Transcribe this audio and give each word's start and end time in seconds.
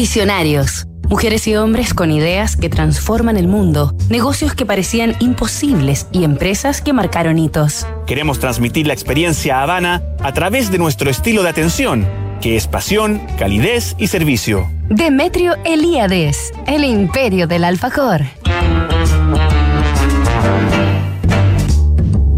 Visionarios. 0.00 0.86
Mujeres 1.10 1.46
y 1.46 1.56
hombres 1.56 1.92
con 1.92 2.10
ideas 2.10 2.56
que 2.56 2.70
transforman 2.70 3.36
el 3.36 3.48
mundo, 3.48 3.94
negocios 4.08 4.54
que 4.54 4.64
parecían 4.64 5.14
imposibles 5.20 6.06
y 6.10 6.24
empresas 6.24 6.80
que 6.80 6.94
marcaron 6.94 7.38
hitos. 7.38 7.86
Queremos 8.06 8.38
transmitir 8.38 8.86
la 8.86 8.94
experiencia 8.94 9.60
Habana 9.60 10.02
a 10.20 10.32
través 10.32 10.70
de 10.72 10.78
nuestro 10.78 11.10
estilo 11.10 11.42
de 11.42 11.50
atención, 11.50 12.08
que 12.40 12.56
es 12.56 12.66
pasión, 12.66 13.20
calidez 13.38 13.94
y 13.98 14.06
servicio. 14.06 14.70
Demetrio 14.88 15.56
Elíades, 15.66 16.54
el 16.66 16.84
imperio 16.84 17.46
del 17.46 17.64
alfajor. 17.64 18.22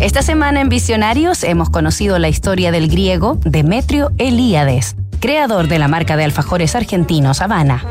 Esta 0.01 0.23
semana 0.23 0.61
en 0.61 0.69
Visionarios 0.69 1.45
hemos 1.45 1.71
conocido 1.71 2.19
la 2.19 2.29
historia 2.29 2.73
del 2.73 2.89
griego 2.89 3.39
Demetrio 3.45 4.11
Elíades, 4.19 4.97
creador 5.23 5.69
de 5.69 5.79
la 5.79 5.87
marca 5.87 6.17
de 6.17 6.25
alfajores 6.25 6.75
argentinos 6.75 7.41
Habana. 7.43 7.85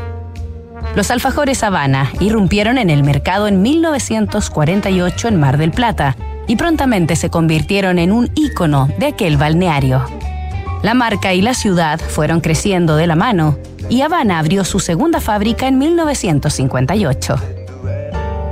Los 0.94 1.10
alfajores 1.10 1.62
Habana 1.62 2.12
irrumpieron 2.20 2.76
en 2.76 2.90
el 2.90 3.02
mercado 3.02 3.48
en 3.48 3.62
1948 3.62 5.28
en 5.28 5.40
Mar 5.40 5.56
del 5.56 5.70
Plata 5.70 6.14
y 6.46 6.56
prontamente 6.56 7.16
se 7.16 7.30
convirtieron 7.30 7.98
en 7.98 8.12
un 8.12 8.30
ícono 8.34 8.90
de 8.98 9.06
aquel 9.06 9.38
balneario. 9.38 10.04
La 10.82 10.92
marca 10.92 11.32
y 11.32 11.40
la 11.40 11.54
ciudad 11.54 11.98
fueron 11.98 12.42
creciendo 12.42 12.96
de 12.96 13.06
la 13.06 13.16
mano 13.16 13.56
y 13.88 14.02
Habana 14.02 14.38
abrió 14.38 14.62
su 14.62 14.78
segunda 14.78 15.22
fábrica 15.22 15.66
en 15.68 15.78
1958. 15.78 17.36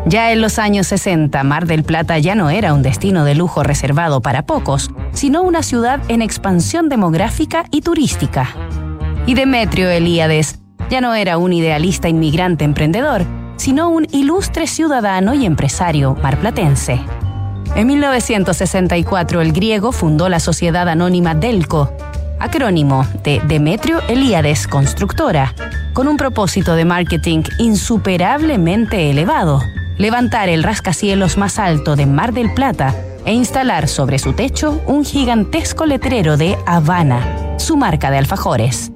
Ya 0.07 0.33
en 0.33 0.41
los 0.41 0.59
años 0.59 0.87
60, 0.87 1.45
Mar 1.45 1.67
del 1.67 1.85
Plata 1.85 2.19
ya 2.19 2.35
no 2.35 2.49
era 2.49 2.73
un 2.73 2.81
destino 2.81 3.27
de 3.27 3.35
lujo 3.35 3.63
reservado 3.63 4.23
para 4.23 4.47
pocos, 4.47 4.91
sino 5.13 5.43
una 5.43 5.63
ciudad 5.63 6.01
en 6.09 6.23
expansión 6.23 6.89
demográfica 6.89 7.67
y 7.71 7.83
turística. 7.83 8.49
Y 9.27 9.35
Demetrio 9.35 9.89
Elíades 9.91 10.59
ya 10.91 11.01
no 11.01 11.15
era 11.15 11.39
un 11.39 11.53
idealista 11.53 12.09
inmigrante 12.09 12.65
emprendedor, 12.65 13.25
sino 13.57 13.91
un 13.91 14.07
ilustre 14.11 14.67
ciudadano 14.67 15.35
y 15.35 15.47
empresario 15.47 16.17
marplatense. 16.23 17.01
En 17.77 17.87
1964 17.87 19.41
el 19.41 19.53
griego 19.53 19.93
fundó 19.93 20.29
la 20.29 20.41
sociedad 20.41 20.89
anónima 20.89 21.35
Delco, 21.35 21.93
acrónimo 22.41 23.07
de 23.23 23.41
Demetrio 23.47 24.01
Elíades 24.09 24.67
Constructora, 24.67 25.55
con 25.93 26.09
un 26.09 26.17
propósito 26.17 26.75
de 26.75 26.85
marketing 26.85 27.43
insuperablemente 27.59 29.11
elevado, 29.11 29.61
levantar 29.99 30.49
el 30.49 30.63
rascacielos 30.63 31.37
más 31.37 31.59
alto 31.59 31.95
de 31.95 32.07
Mar 32.07 32.33
del 32.33 32.53
Plata 32.55 32.95
e 33.25 33.33
instalar 33.35 33.87
sobre 33.87 34.19
su 34.19 34.33
techo 34.33 34.81
un 34.87 35.05
gigantesco 35.05 35.87
letrero 35.87 36.37
de 36.37 36.57
Habana, 36.67 37.59
su 37.59 37.77
marca 37.77 38.11
de 38.11 38.19
alfajores. 38.19 38.91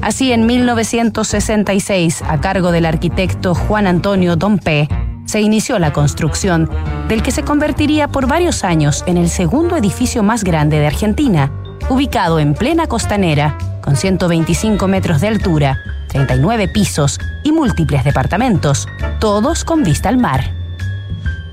Así, 0.00 0.32
en 0.32 0.46
1966, 0.46 2.22
a 2.22 2.40
cargo 2.40 2.70
del 2.70 2.86
arquitecto 2.86 3.54
Juan 3.54 3.86
Antonio 3.86 4.36
Dompe, 4.36 4.88
se 5.24 5.40
inició 5.40 5.78
la 5.78 5.92
construcción 5.92 6.70
del 7.08 7.22
que 7.22 7.32
se 7.32 7.42
convertiría 7.42 8.08
por 8.08 8.26
varios 8.26 8.64
años 8.64 9.02
en 9.06 9.16
el 9.16 9.28
segundo 9.28 9.76
edificio 9.76 10.22
más 10.22 10.44
grande 10.44 10.78
de 10.78 10.86
Argentina, 10.86 11.52
ubicado 11.90 12.38
en 12.38 12.54
plena 12.54 12.86
costanera, 12.86 13.58
con 13.82 13.96
125 13.96 14.86
metros 14.86 15.20
de 15.20 15.28
altura, 15.28 15.78
39 16.08 16.68
pisos 16.68 17.18
y 17.42 17.52
múltiples 17.52 18.04
departamentos, 18.04 18.86
todos 19.18 19.64
con 19.64 19.82
vista 19.82 20.08
al 20.08 20.16
mar. 20.16 20.52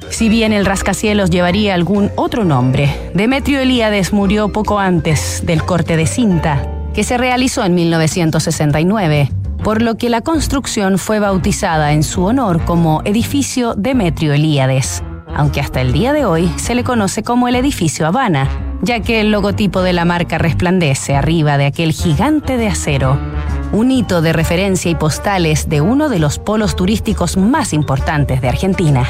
Si 0.10 0.30
bien 0.30 0.54
el 0.54 0.66
rascacielos 0.66 1.32
llevaría 1.32 1.74
algún 1.74 2.12
otro 2.16 2.46
nombre, 2.46 3.12
Demetrio 3.16 3.60
Elíades 3.60 4.14
murió 4.14 4.50
poco 4.50 4.80
antes 4.80 5.42
del 5.46 5.64
corte 5.64 5.98
de 5.98 6.06
cinta 6.06 6.75
que 6.96 7.04
se 7.04 7.18
realizó 7.18 7.64
en 7.66 7.76
1969, 7.76 9.30
por 9.64 9.82
lo 9.82 9.98
que 9.98 10.10
la 10.10 10.22
construcción 10.22 10.98
fue 10.98 11.20
bautizada 11.20 11.92
en 11.92 12.04
su 12.04 12.24
honor 12.24 12.64
como 12.64 13.02
Edificio 13.04 13.76
Demetrio 13.76 14.34
Elíades, 14.34 15.04
aunque 15.36 15.60
hasta 15.60 15.82
el 15.82 15.92
día 15.92 16.14
de 16.14 16.24
hoy 16.24 16.50
se 16.56 16.74
le 16.74 16.86
conoce 16.86 17.22
como 17.22 17.50
el 17.50 17.56
Edificio 17.58 18.08
Habana, 18.08 18.48
ya 18.82 19.02
que 19.02 19.20
el 19.20 19.32
logotipo 19.32 19.82
de 19.82 19.92
la 19.92 20.06
marca 20.06 20.38
resplandece 20.38 21.18
arriba 21.18 21.58
de 21.58 21.66
aquel 21.66 21.92
gigante 21.92 22.56
de 22.56 22.70
acero, 22.70 23.20
un 23.74 23.92
hito 23.92 24.22
de 24.22 24.32
referencia 24.32 24.90
y 24.90 24.96
postales 24.96 25.68
de 25.68 25.82
uno 25.82 26.08
de 26.08 26.20
los 26.20 26.40
polos 26.40 26.78
turísticos 26.78 27.36
más 27.36 27.74
importantes 27.74 28.40
de 28.40 28.48
Argentina. 28.48 29.06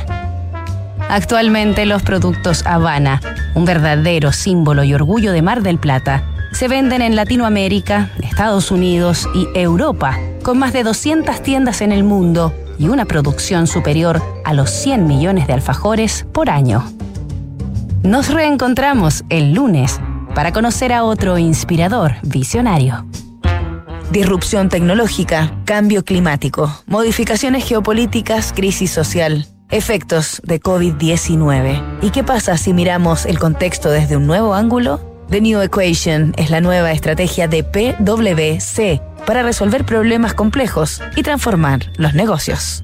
Actualmente 1.07 1.85
los 1.85 2.01
productos 2.01 2.65
Habana, 2.65 3.21
un 3.53 3.65
verdadero 3.65 4.31
símbolo 4.31 4.83
y 4.83 4.95
orgullo 4.95 5.31
de 5.31 5.43
Mar 5.43 5.61
del 5.61 5.77
Plata, 5.77 6.23
se 6.55 6.69
venden 6.69 7.01
en 7.01 7.17
Latinoamérica, 7.17 8.11
Estados 8.23 8.71
Unidos 8.71 9.27
y 9.35 9.45
Europa, 9.59 10.17
con 10.41 10.57
más 10.57 10.71
de 10.71 10.83
200 10.83 11.43
tiendas 11.43 11.81
en 11.81 11.91
el 11.91 12.05
mundo 12.05 12.53
y 12.79 12.87
una 12.87 13.03
producción 13.03 13.67
superior 13.67 14.21
a 14.45 14.53
los 14.53 14.69
100 14.69 15.05
millones 15.05 15.47
de 15.47 15.53
alfajores 15.53 16.25
por 16.31 16.49
año. 16.49 16.89
Nos 18.03 18.33
reencontramos 18.33 19.25
el 19.27 19.53
lunes 19.53 19.99
para 20.33 20.53
conocer 20.53 20.93
a 20.93 21.03
otro 21.03 21.37
inspirador 21.37 22.13
visionario. 22.23 23.05
Disrupción 24.11 24.69
tecnológica, 24.69 25.51
cambio 25.65 26.05
climático, 26.05 26.71
modificaciones 26.85 27.65
geopolíticas, 27.65 28.53
crisis 28.53 28.91
social, 28.91 29.45
efectos 29.71 30.41
de 30.45 30.61
COVID-19. 30.61 31.99
¿Y 32.01 32.11
qué 32.11 32.23
pasa 32.23 32.55
si 32.55 32.73
miramos 32.73 33.25
el 33.25 33.39
contexto 33.39 33.89
desde 33.89 34.15
un 34.15 34.25
nuevo 34.25 34.53
ángulo? 34.53 35.14
The 35.29 35.41
New 35.41 35.59
Equation 35.61 36.33
es 36.37 36.51
la 36.51 36.61
nueva 36.61 36.91
estrategia 36.91 37.47
de 37.47 37.63
PwC 37.63 39.01
para 39.25 39.41
resolver 39.41 39.83
problemas 39.83 40.33
complejos 40.35 41.01
y 41.15 41.23
transformar 41.23 41.91
los 41.97 42.13
negocios. 42.13 42.83